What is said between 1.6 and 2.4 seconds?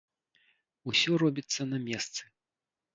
на месцы.